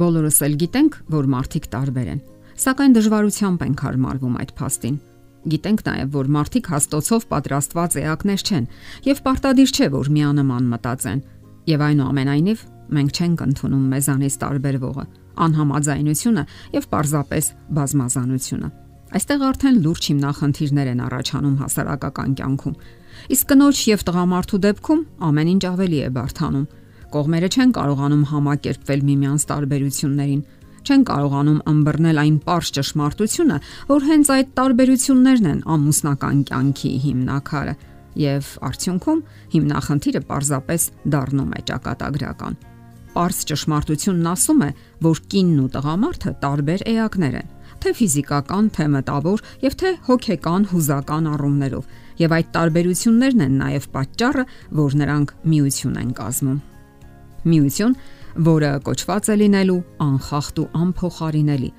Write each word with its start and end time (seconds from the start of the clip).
Բոլորս 0.00 0.38
էլ 0.46 0.54
գիտենք, 0.60 0.94
որ 1.12 1.26
մարդիկ 1.28 1.66
տարբեր 1.74 2.06
են, 2.08 2.20
սակայն 2.62 2.94
դժվարությամբ 2.96 3.64
ենք 3.66 3.82
հարմարվում 3.84 4.36
այդ 4.40 4.52
փաստին։ 4.56 4.94
Գիտենք 5.52 5.82
նաև, 5.88 6.14
որ 6.14 6.30
մարդիկ 6.36 6.70
հաստոցով 6.72 7.26
պատրաստված 7.32 7.96
էակներ 8.00 8.44
չեն, 8.48 8.68
եւ 9.10 9.20
պարտադիր 9.26 9.74
չէ, 9.76 9.88
որ 9.92 10.10
միանման 10.16 10.70
մտածեն։ 10.72 11.20
Եվ 11.68 11.84
այնուամենայնիվ 11.90 12.64
մենք 12.96 13.20
չենք 13.20 13.44
ընդունում 13.50 13.84
մեզանից 13.92 14.34
տարբերվողը, 14.40 15.04
անհամաձայնությունը 15.44 16.44
եւ 16.80 16.88
պարզապես 16.96 17.52
բազմազանությունը։ 17.76 18.68
Այստեղ 19.10 19.40
արդեն 19.50 19.78
լուրջ 19.84 20.04
հիմնախնդիրներ 20.10 20.90
են 20.90 21.00
առաջանում 21.10 21.56
հասարակական 21.60 22.34
կյանքում։ 22.40 22.76
Իսկ 23.36 23.48
կնոջ 23.50 23.78
եւ 23.90 24.04
տղամարդու 24.06 24.60
դեպքում 24.64 25.00
ամեն 25.28 25.50
ինչ 25.50 25.64
ավելի 25.70 25.98
է 26.00 26.10
բարթանում 26.14 26.68
Կողմերը 27.10 27.48
չեն 27.50 27.70
կարողանում 27.74 28.20
համակերպվել 28.30 29.00
միմյանց 29.08 29.44
տարբերություններին, 29.50 30.42
չեն 30.86 31.02
կարողանում 31.08 31.58
ըմբռնել 31.70 32.20
այն 32.22 32.36
པարզ 32.44 32.70
ճշմարտությունը, 32.76 33.56
որ 33.90 34.06
հենց 34.10 34.30
այդ 34.34 34.52
տարբերություններն 34.60 35.48
են 35.50 35.64
ամուսնական 35.74 36.44
կյանքի 36.50 36.92
հիմնակարը, 37.06 37.74
եւ 38.20 38.52
արդյունքում 38.70 39.24
հիմնախնդիրը 39.56 40.22
պարզապես 40.30 40.86
դառնում 41.14 41.50
է 41.50 41.64
ճակատագրական։ 41.70 42.58
Պարզ 43.10 43.38
ճշմարտությունն 43.50 44.30
ասում 44.30 44.60
է, 44.62 44.70
որ 45.02 45.22
կինն 45.34 45.60
ու 45.64 45.70
տղամարդը 45.74 46.34
տարբեր 46.46 46.86
էակներ 46.94 47.38
են, 47.40 47.52
թե 47.80 47.94
ֆիզիկական, 47.98 48.70
թե 48.76 48.86
մտավոր 48.94 49.44
եւ 49.66 49.78
թե 49.82 49.94
հոգեկան 50.06 50.70
հուզական 50.70 51.30
առումներով, 51.34 51.92
եւ 52.22 52.38
այդ 52.38 52.50
տարբերություններն 52.54 53.46
են 53.50 53.62
նաեւ 53.66 53.92
պատճառը, 53.98 54.50
որ 54.84 55.00
նրանք 55.02 55.38
միություն 55.50 56.02
են 56.04 56.18
կազմում 56.20 56.60
միություն, 57.50 57.94
որը 58.46 58.70
կոչված 58.86 59.30
է 59.30 59.36
լինելու 59.40 59.78
անխախտ 60.06 60.60
ու 60.62 60.66
անփոխարինելի։ 60.80 61.70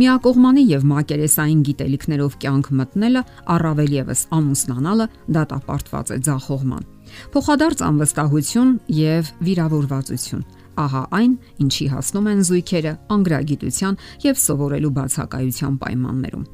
Միակողմանի 0.00 0.64
եւ 0.70 0.86
մակերեսային 0.90 1.60
գիտելիքներով 1.70 2.38
կյանք 2.44 2.70
մտնելը, 2.80 3.22
առավել 3.54 3.92
եւս 4.00 4.22
ամուսնանալը 4.40 5.06
դատապարտված 5.38 6.14
է 6.14 6.18
ձախողման։ 6.30 6.88
Փոխադարձ 7.34 7.84
անվստահություն 7.90 8.72
եւ 9.00 9.34
վիրավորվածություն 9.46 10.48
ահա 10.80 11.02
այն, 11.18 11.34
ինչի 11.64 11.86
հասնում 11.92 12.30
են 12.30 12.46
զույգերը 12.50 12.94
անգրագիտության 13.16 14.00
եւ 14.24 14.40
սովորելու 14.46 14.94
բացակայության 15.00 15.78
պայմաններում։ 15.84 16.48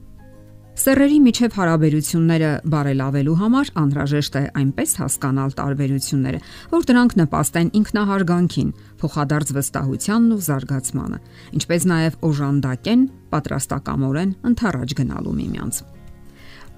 Սերերի 0.77 1.19
միջև 1.25 1.55
հարաբերությունները 1.57 2.49
բարելավելու 2.69 3.37
համար 3.41 3.69
անհրաժեշտ 3.81 4.35
է 4.37 4.43
այնպես 4.61 4.91
հասկանալ 5.01 5.55
տարբերությունները, 5.57 6.41
որ 6.75 6.85
դրանք 6.91 7.15
նպաստեն 7.21 7.71
ինքնահարգանքին, 7.81 8.75
փոխադարձ 9.01 9.55
վստահությանն 9.57 10.37
ու 10.37 10.41
զարգացմանը, 10.47 11.21
ինչպես 11.57 11.89
նաև 11.97 12.21
օժանդակեն 12.29 13.09
պատրաստակամորեն 13.33 14.37
ընթառաջ 14.53 14.97
գնալու 15.01 15.37
միմյանց։ 15.41 15.83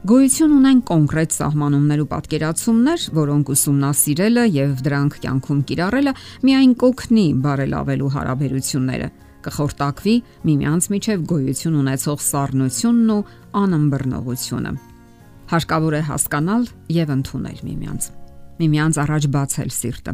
Գոյություն 0.08 0.52
ունեն 0.54 0.82
կոնկրետ 0.86 1.32
սահմանումներ 1.34 2.02
ու 2.04 2.10
պատկերացումներ, 2.14 3.06
որոնք 3.18 3.48
ուսումնասիրելը 3.58 4.44
եւ 4.54 4.82
դրանք 4.86 5.22
կյանքում 5.26 5.62
կիրառելը 5.72 6.12
միայն 6.46 6.76
կօգնի 6.86 7.26
բարելավելու 7.48 8.12
հարաբերությունները 8.14 9.08
կխորտակվի 9.48 10.14
միմյանց 10.44 10.88
միջև 10.92 11.26
գոյություն 11.32 11.80
ունեցող 11.80 12.22
սառնությունն 12.28 13.12
ու 13.16 13.20
անըմբռնողությունը։ 13.58 14.72
Հարկավոր 15.48 15.94
է 15.96 16.00
հասկանալ 16.08 16.64
եւ 16.92 17.12
ընդունել 17.14 17.60
միմյանց։ 17.64 18.08
Միմյանց 18.58 18.98
առաջ 19.04 19.28
բացել 19.38 19.70
սիրտը։ 19.78 20.12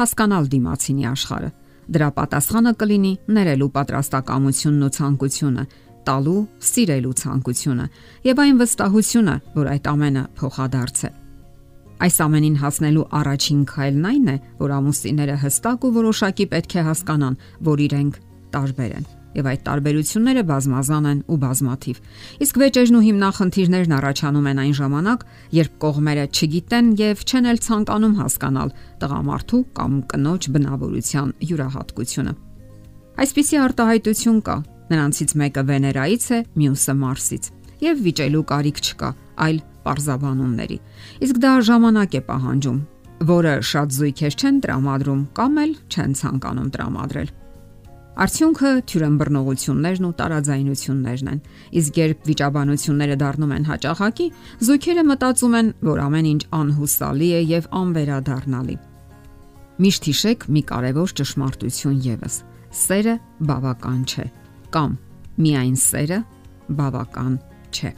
Հասկանալ 0.00 0.44
դիմացինի 0.54 1.06
աշխարհը։ 1.10 1.50
Դրա 1.90 2.08
պատասխանը 2.20 2.72
կլինի 2.80 3.12
ներելու 3.34 3.70
պատրաստակամությունն 3.74 4.84
ու 4.86 4.92
ցանկությունը, 4.94 5.64
տալու, 6.06 6.42
սիրելու 6.70 7.16
ցանկությունը 7.20 7.86
եւ 8.30 8.42
այն 8.44 8.60
վստահությունը, 8.62 9.34
որ 9.58 9.70
այդ 9.74 9.90
ամենը 9.90 10.22
փոխադարձ 10.38 11.02
է։ 11.10 11.10
Այս 12.00 12.16
ամենին 12.24 12.56
հասնելու 12.62 13.08
առաջին 13.18 13.64
քայլն 13.74 14.04
այն 14.10 14.28
է, 14.30 14.36
որ 14.60 14.70
ամուսինները 14.78 15.34
հստակ 15.42 15.82
ու 15.84 15.94
որոշակի 15.98 16.46
պետք 16.54 16.76
է 16.80 16.84
հասկանան, 16.86 17.34
որ 17.66 17.82
իրենք 17.90 18.14
տարբեր 18.54 18.92
են 19.00 19.08
եւ 19.30 19.46
այդ 19.50 19.60
տարբերությունները 19.66 20.42
բազմազան 20.50 21.04
են 21.10 21.18
ու 21.30 21.38
բազմաթիվ։ 21.44 21.98
Իսկ 22.44 22.58
վեճերն 22.60 22.98
ու 22.98 23.02
հիմնախնդիրներն 23.06 23.94
առաջանում 24.00 24.48
են 24.50 24.60
այն 24.64 24.74
ժամանակ, 24.80 25.24
երբ 25.54 25.76
կողմերը 25.84 26.24
չգիտեն 26.34 26.88
եւ 27.00 27.22
չեն 27.30 27.48
էլ 27.50 27.60
ցանկանում 27.66 28.16
հասկանալ 28.20 28.74
տղամարդու 29.00 29.62
կամ 29.78 29.92
կնոջ 30.10 30.42
բնավորության 30.50 31.32
յուրահատկությունը։ 31.50 32.32
Այսպիսի 33.20 33.56
արտահայտություն 33.70 34.38
կա։ 34.50 34.56
Նրանցից 34.90 35.34
մեկը 35.40 35.62
Վեներայից 35.70 36.24
է, 36.34 36.38
մյուսը 36.60 36.94
Մարսից։ 37.00 37.44
Եվ 37.80 38.00
վիճելու 38.06 38.46
կարիք 38.50 38.80
չկա, 38.90 39.10
այլ 39.46 39.58
parzabanumների։ 39.86 40.78
Իսկ 41.24 41.38
դա 41.44 41.52
ժամանակ 41.70 42.16
է 42.18 42.22
պահանջում, 42.26 42.80
որը 43.30 43.54
շատ 43.70 43.94
զույգեր 44.00 44.36
չեն 44.40 44.58
տրամադրում 44.64 45.22
կամ 45.38 45.60
էլ 45.64 45.76
չեն 45.94 46.16
ցանկանում 46.20 46.72
տրամադրել։ 46.74 47.30
Արդյունքը 48.18 48.70
թյուրըմբռնողություններն 48.90 50.06
ու 50.08 50.14
տարաձայնություններն 50.18 51.28
են։ 51.30 51.40
Իսկ 51.80 52.00
երբ 52.00 52.26
վիճաբանությունները 52.30 53.16
դառնում 53.22 53.54
են 53.54 53.68
հաճախակի, 53.70 54.26
զույգերը 54.66 55.04
մտածում 55.10 55.54
են, 55.60 55.68
որ 55.90 56.02
ամեն 56.04 56.30
ինչ 56.30 56.42
անհուսալի 56.60 57.30
է 57.30 57.40
եւ 57.54 57.68
անվերադառնալի։ 57.80 58.76
Միշտ 59.80 60.08
հիշեք 60.10 60.46
մի 60.50 60.62
կարևոր 60.70 61.14
ճշմարտություն 61.20 62.00
եւս. 62.10 62.34
սերը 62.70 63.14
բավական 63.48 64.02
չէ 64.06 64.26
կամ 64.70 64.90
միայն 65.42 65.76
սերը 65.80 66.18
բավական 66.78 67.32
չէ։ 67.74 67.90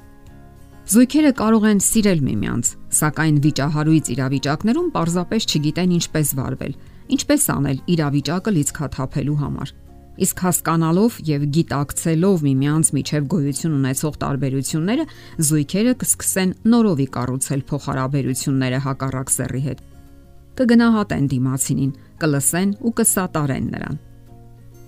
Զույգերը 0.92 1.32
կարող 1.38 1.66
են 1.72 1.80
սիրել 1.84 2.22
միմյանց, 2.26 2.70
սակայն 2.98 3.36
վիճահարույց 3.44 4.08
իրավիճակներում 4.14 4.88
պարզապես 4.96 5.46
չգիտեն 5.52 5.94
ինչպես 5.98 6.32
վարվել, 6.40 6.74
ինչպես 7.16 7.42
անել 7.52 7.78
իրավիճակը 7.92 8.54
լիցքաթափելու 8.56 9.38
համար։ 9.42 9.74
Իսկ 10.20 10.42
հասկանալով 10.44 11.14
եւ 11.24 11.44
գիտակցելով 11.56 12.42
միմյանց 12.44 12.88
միջև 12.96 13.28
գոյություն 13.32 13.76
ունեցող 13.78 14.18
տարբերությունները, 14.22 15.06
զույգերը 15.48 15.94
կսկսեն 16.02 16.52
նորովի 16.68 17.06
կառուցել 17.16 17.64
փոխհարաբերությունները 17.72 18.80
հակառակ 18.86 19.32
սեռի 19.32 19.62
հետ։ 19.66 19.82
Կգնահատեն 20.60 21.28
դիմացինին, 21.32 21.92
կլսեն 22.20 22.76
ու 22.84 22.94
կսատարեն 23.00 23.68
նրան։ 23.72 24.00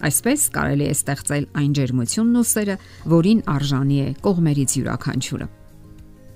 Այսպես 0.04 0.46
կարելի 0.52 0.84
է 0.84 0.94
ստեղծել 0.98 1.44
այն 1.64 1.74
ջերմությունն 1.78 2.38
ու 2.40 2.46
սերը, 2.52 2.78
որին 3.14 3.44
արժանի 3.54 4.00
է 4.04 4.08
կողմերից 4.28 4.74
յուրաքանչյուրը։ 4.76 5.46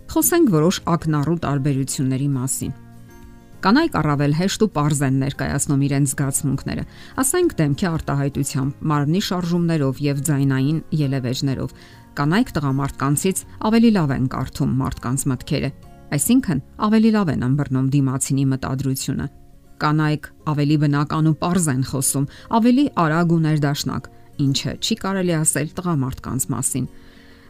Խոսենք 0.08 0.52
որոշ 0.56 0.76
ակնառու 0.96 1.40
տարբերությունների 1.44 2.28
մասին։ 2.38 2.87
Կանայք 3.58 3.96
առավել 3.98 4.34
հեշտ 4.38 4.62
ու 4.62 4.66
པարզ 4.70 5.00
են 5.02 5.16
ներկայացնում 5.18 5.80
իրենց 5.82 6.10
զգացմունքները, 6.12 6.82
ասենք 7.18 7.54
դեմքի 7.58 7.86
արտահայտությամբ, 7.88 8.84
մարմնի 8.90 9.22
շարժումներով 9.28 10.02
եւ 10.04 10.20
ձայնային 10.28 10.78
ելևէջներով։ 11.00 11.74
Կանայք 12.18 12.52
տղամարդկանցից 12.54 13.42
ավելի 13.66 13.90
լավ 13.98 14.14
են 14.14 14.28
կարդում 14.34 14.76
մարդկանց 14.78 15.26
մտքերը, 15.32 15.70
այսինքն 16.14 16.62
ավելի 16.86 17.10
լավ 17.18 17.32
են 17.34 17.44
ըմբռնում 17.48 17.90
դիմացինի 17.98 18.44
մտադրությունը։ 18.54 19.26
Կանայք 19.82 20.32
ավելի 20.54 20.76
բնական 20.86 21.26
ու 21.28 21.36
པարզ 21.42 21.66
են 21.74 21.84
խոսում, 21.90 22.30
ավելի 22.58 22.84
արագ 23.02 23.34
ու 23.34 23.42
ներդաշնակ, 23.42 24.10
ինչը 24.38 24.72
չի 24.86 24.94
կարելի 25.02 25.34
ասել 25.42 25.70
տղամարդկանց 25.78 26.50
մասին։ 26.54 26.90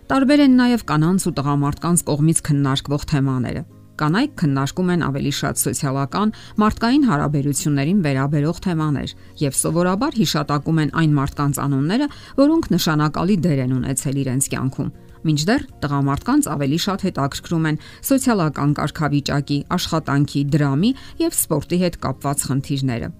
Տարբեր 0.08 0.40
են 0.48 0.54
նաև 0.56 0.84
կանանց 0.88 1.24
ու 1.28 1.34
տղամարդկանց 1.36 2.04
կողմից 2.08 2.38
քննարկվող 2.48 3.02
թեմաները 3.12 3.64
Կանայք 3.98 4.32
քննարկում 4.38 4.90
են 4.94 5.02
ավելի 5.08 5.32
շատ 5.38 5.60
սոցիալական, 5.64 6.32
մարդկային 6.62 7.04
հարաբերություններին 7.08 8.02
վերաբերող 8.06 8.60
թեմաներ 8.68 9.14
եւ 9.42 9.58
սովորաբար 9.58 10.18
հիշատակում 10.22 10.80
են 10.84 10.94
այն 11.02 11.18
մարդկանց 11.18 11.60
անունները, 11.66 12.08
որոնք 12.38 12.70
նշանակալի 12.78 13.36
դեր 13.48 13.62
են 13.66 13.76
ունեցել 13.78 14.22
իրենց 14.22 14.50
կյանքում։ 14.54 14.92
Մինչդեռ 15.28 15.62
տղամարդկանց 15.82 16.50
ավելի 16.54 16.78
շատ 16.86 17.06
հետաքրքրում 17.08 17.70
են 17.72 17.80
սոցիալական 18.06 18.74
կարգավիճակի, 18.78 19.62
աշխատանքի, 19.78 20.44
դրամի 20.54 20.92
եւ 21.26 21.40
սպորտի 21.42 21.80
հետ 21.82 22.04
կապված 22.06 22.46
խնդիրները։ 22.48 23.10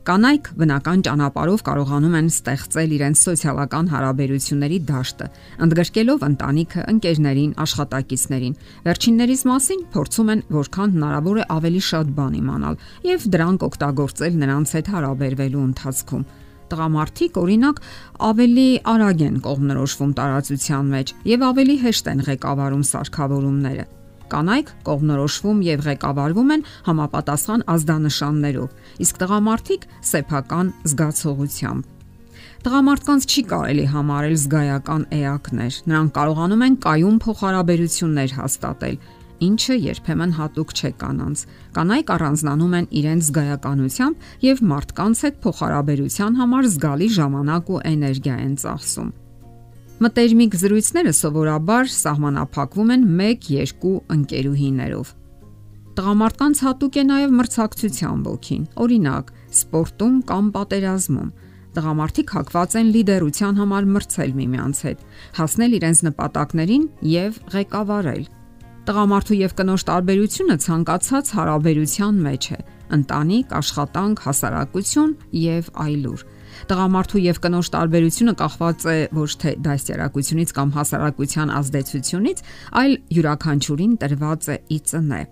Կանայք 0.00 0.46
բնական 0.56 1.02
ճանապարհով 1.04 1.62
կարողանում 1.66 2.14
են 2.16 2.28
ստեղծել 2.30 2.92
իրենց 2.96 3.24
սոցիալական 3.26 3.90
հարաբերությունների 3.92 4.78
դաշտը, 4.88 5.26
ընդգրկելով 5.66 6.24
ընտանիքը, 6.28 6.84
ընկերներին, 6.92 7.50
աշխատակիցներին։ 7.64 8.56
Վերջիններից 8.88 9.44
մասին 9.50 9.84
փորձում 9.92 10.32
են 10.32 10.42
որքան 10.56 10.96
հնարավոր 10.96 11.42
է 11.44 11.46
ավելի 11.60 11.82
շատ 11.90 12.14
բան 12.16 12.40
իմանալ 12.40 12.80
եւ 13.10 13.28
դրանք 13.36 13.68
օգտագործել 13.68 14.40
նրանց 14.40 14.74
հետ 14.80 14.90
հարաբերվելու 14.96 15.64
ընթացքում 15.68 16.26
տղամարդիկ 16.70 17.38
օրինակ 17.44 17.80
ավելի 18.30 18.68
արագ 18.94 19.24
են 19.28 19.40
կողմնորոշվում 19.44 20.12
տարածության 20.16 20.92
մեջ 20.96 21.16
եւ 21.34 21.48
ավելի 21.50 21.80
հեշտ 21.84 22.12
են 22.14 22.28
ղեկավարում 22.30 22.84
սարքավորումները 22.94 23.90
Կանայք 24.30 24.74
կողմնորոշվում 24.86 25.62
եւ 25.66 25.86
ղեկավարվում 25.86 26.52
են 26.54 26.66
համապատասխան 26.88 27.64
ազդանշաններով, 27.74 28.74
իսկ 29.04 29.22
տղամարդիկ 29.24 29.88
սեփական 30.10 30.74
զգացողությամբ։ 30.90 31.96
Տղամարդկանց 32.60 33.24
չի 33.24 33.42
կարելի 33.50 33.84
համարել 33.88 34.34
զգայական 34.40 35.04
էակներ։ 35.16 35.76
Նրանք 35.90 36.10
կարողանում 36.18 36.64
են 36.66 36.74
կայուն 36.84 37.16
փոխհարաբերություններ 37.24 38.34
հաստատել, 38.36 38.98
ինչը 39.46 39.76
երբեմն 39.80 40.34
հատուկ 40.36 40.74
չէ 40.76 40.90
կանանց։ 41.00 41.44
Կանայք 41.80 42.12
առանձնանում 42.16 42.76
են 42.80 42.90
իրենց 43.00 43.30
զգայականությամբ 43.30 44.28
եւ 44.50 44.62
մարդկանց 44.74 45.24
հետ 45.24 45.40
փոխհարաբերության 45.48 46.38
համար 46.44 46.70
զգալի 46.76 47.10
ժամանակ 47.16 47.72
ու 47.72 47.82
էներգիա 47.94 48.36
են 48.44 48.54
ծախսում։ 48.60 49.10
Մտերմիկ 50.00 50.54
զրույցները 50.56 51.10
սովորաբար 51.12 51.90
սահմանափակվում 51.92 52.92
են 52.94 53.02
1-2 53.20 53.90
ընկերուհիներով։ 54.14 55.10
Տղամարդկանց 55.98 56.62
հատուկ 56.64 56.96
է 56.96 57.04
նաև 57.10 57.34
մրցակցության 57.40 58.22
ոգին։ 58.30 58.62
Օրինակ, 58.84 59.32
սպորտում 59.60 60.14
կամ 60.30 60.48
պատերազմում 60.56 61.28
տղամարդիկ 61.76 62.32
հակված 62.38 62.78
են 62.80 62.88
լիդերության 62.96 63.60
համար 63.60 63.90
մրցել 63.94 64.32
միմյանց 64.40 64.80
հետ, 64.88 65.04
հասնել 65.36 65.76
իրենց 65.80 66.02
նպատակներին 66.08 66.88
եւ 67.10 67.38
ղեկավարել։ 67.54 68.24
Տղամարդու 68.88 69.38
եւ 69.44 69.54
կնոջ 69.60 69.84
տարբերությունը 69.90 70.56
ցանկացած 70.64 71.32
հարաբերության 71.36 72.24
մեջ 72.24 72.44
է՝ 72.56 72.60
ընտանիք, 72.96 73.52
աշխատանք, 73.60 74.24
հասարակություն 74.24 75.12
եւ 75.44 75.70
այլուր։ 75.84 76.24
Տղամարդու 76.68 77.22
եւ 77.24 77.40
կնոջ 77.44 77.70
տարբերությունը 77.74 78.34
կախված 78.40 78.84
է 78.90 78.96
ոչ 79.16 79.30
թե 79.40 79.52
դաստիարակությունից 79.64 80.54
կամ 80.58 80.72
հասարակության 80.76 81.52
ազդեցությունից, 81.60 82.42
այլ 82.80 82.92
յուրաքանչյուրին 83.16 83.94
տրված 84.04 84.50
է 84.50 84.56
ի 84.60 84.78
ծնե։ 84.90 85.22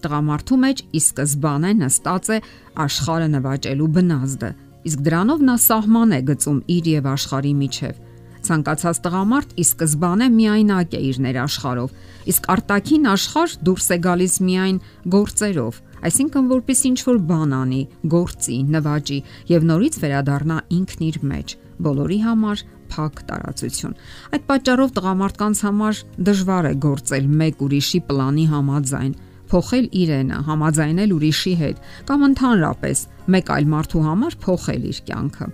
Տղամարդու 0.00 0.60
մեջ 0.64 0.84
ի 0.90 1.00
սկզբանե 1.00 1.72
նստած 1.80 2.30
է 2.30 2.38
աշխարհը 2.84 3.28
նվաճելու 3.36 3.90
բնազդը, 3.96 4.50
իսկ 4.90 5.02
դրանով 5.08 5.42
նա 5.50 5.56
սահման 5.70 6.14
է 6.16 6.20
գծում 6.30 6.62
իր 6.76 6.94
եւ 7.00 7.10
աշխարհի 7.14 7.56
միջև 7.64 8.09
Ցանկացած 8.46 8.98
տղամարդ 9.04 9.54
ի 9.60 9.64
սկզբանե 9.68 10.26
միայնակ 10.32 10.94
է 10.96 11.00
իր 11.10 11.16
ներաշխարով, 11.26 11.94
իսկ 12.32 12.48
արտաքին 12.54 13.08
աշխարհ 13.10 13.56
դուրս 13.68 13.86
է 13.90 13.98
գալիս 14.06 14.34
միայն 14.48 14.78
գործերով, 15.14 15.80
այսինքն 16.10 16.50
որպես 16.50 16.82
ինչ 16.90 16.98
որ 17.10 17.18
բան 17.30 17.54
անի, 17.60 17.80
գործի, 18.14 18.58
նվաճի 18.74 19.18
եւ 19.50 19.66
նորից 19.70 19.98
վերադառնա 20.04 20.58
ինքն 20.80 21.06
իր 21.10 21.18
մեջ 21.30 21.56
բոլորի 21.84 22.20
համար 22.24 22.62
փակ 22.90 23.20
տարածություն։ 23.30 23.96
Այդ 24.34 24.46
պատճառով 24.50 24.94
տղամարդկանց 24.96 25.62
համար 25.66 26.00
դժվար 26.28 26.68
է 26.70 26.74
գործել 26.84 27.28
մեկ 27.40 27.64
ուրիշի 27.66 28.00
պլանի 28.10 28.46
համաձայն, 28.50 29.12
փոխել 29.50 29.86
իրենը, 30.00 30.42
համաձայնել 30.50 31.14
ուրիշի 31.16 31.54
հետ 31.60 31.80
կամ 32.10 32.28
ընդհանրապես 32.30 33.02
մեկ 33.34 33.52
այլ 33.56 33.72
մարդու 33.74 34.04
համար 34.10 34.38
փոխել 34.44 34.86
իր 34.90 35.00
կյանքը։ 35.10 35.48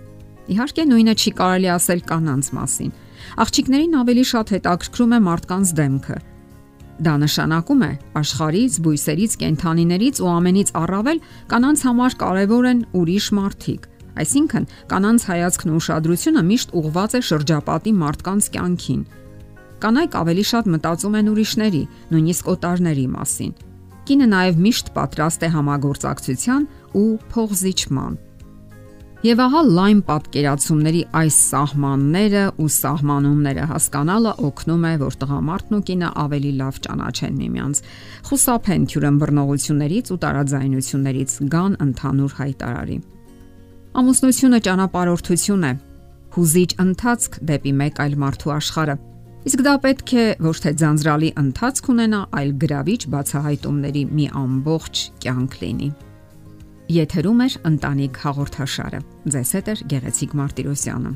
Իհարկե 0.47 0.83
նույնը 0.87 1.13
չի 1.17 1.31
կարելի 1.37 1.69
ասել 1.75 2.01
կանանց 2.07 2.49
մասին։ 2.55 2.91
Աղջիկներին 3.43 3.95
ավելի 3.99 4.23
շատ 4.31 4.51
հետաքրքրում 4.55 5.15
է 5.17 5.19
մարդկանց 5.27 5.71
դեմքը։ 5.79 6.17
Դա 6.97 7.13
նշանակում 7.21 7.81
է 7.87 7.89
աշխարից, 8.21 8.77
բույսերից, 8.87 9.33
կենթանիներից 9.43 10.21
ու 10.23 10.29
ամենից 10.33 10.69
առավել 10.81 11.19
կանանց 11.51 11.83
համար 11.87 12.15
կարևոր 12.23 12.67
են 12.71 12.79
ուրիշ 12.97 13.27
մարդիկ։ 13.37 13.81
Այսինքն, 14.17 14.63
կանանց 14.89 15.21
հայացքն 15.29 15.69
ու 15.69 15.77
ուշադրությունը 15.77 16.43
միշտ 16.47 16.73
ուղղված 16.79 17.11
է 17.17 17.21
շրջապատի 17.27 17.93
մարդկանց 18.01 18.47
կյանքին։ 18.55 19.01
Կանայք 19.77 20.17
ավելի 20.17 20.45
շատ 20.51 20.69
մտածում 20.73 21.17
են 21.21 21.29
ուրիշների, 21.37 21.83
նույնիսկ 22.17 22.49
օտարների 22.55 23.07
մասին։ 23.13 23.51
Կինը 24.07 24.27
նաև 24.31 24.63
միշտ 24.63 24.89
պատրաստ 24.97 25.43
է 25.45 25.49
համագործակցության 25.53 26.63
ու 26.97 27.09
փողզիջման 27.35 28.17
Եվ 29.25 29.39
ահա 29.41 29.61
լայն 29.65 30.01
պատկերացումների 30.05 30.99
այս 31.17 31.37
սահմանները 31.49 32.41
ու 32.61 32.67
սահմանումները 32.69 33.63
հասկանալը 33.71 34.33
օգնում 34.45 34.85
է, 34.85 34.91
որ 35.01 35.17
տղամարդն 35.23 35.77
ու 35.77 35.79
կինը 35.87 36.11
ավելի 36.21 36.51
լավ 36.59 36.77
ճանաչեն 36.85 37.39
միմյանց, 37.41 37.81
խուսափեն 38.29 38.85
թյուրըմբռնողություններից 38.93 40.13
ու 40.13 40.19
տարաձայնություններից, 40.21 41.35
գան 41.57 41.77
ընդհանուր 41.87 42.37
հայտարարի։ 42.37 42.97
Ամուսնությունը 43.97 44.59
ճանապարհորդություն 44.69 45.65
է, 45.65 45.75
հուզիչ 46.37 46.71
ընթացք 46.85 47.39
դեպի 47.49 47.77
մեկ 47.81 48.01
այլ 48.05 48.17
մարդու 48.21 48.53
աշխարհը։ 48.61 48.99
Իսկ 49.47 49.61
դա 49.65 49.73
պետք 49.81 50.11
է 50.13 50.25
ոչ 50.45 50.57
թե 50.61 50.71
ձանձրալի 50.77 51.29
ընթացք 51.41 51.89
ունենա, 51.97 52.25
այլ 52.37 52.51
գրավիչ 52.61 53.01
բացահայտումների 53.17 54.03
մի 54.13 54.27
ամբողջ 54.45 55.07
կյանք 55.25 55.63
լինի։ 55.63 55.89
Եթերում 56.87 57.41
է 57.43 57.47
ընտանիք 57.67 58.17
հաղորդաշարը։ 58.23 58.99
Ձեզ 59.33 59.49
հետ 59.57 59.69
է 59.71 59.73
Գեղեցիկ 59.91 60.35
Մարտիրոսյանը։ 60.39 61.09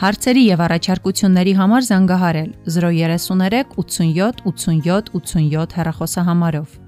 Հարցերի 0.00 0.44
եւ 0.46 0.62
առաջարկությունների 0.64 1.52
համար 1.60 1.86
զանգահարել 1.90 2.50
033 2.72 3.74
87 3.84 4.40
87 4.48 5.12
87 5.20 5.76
հեռախոսահամարով։ 5.76 6.78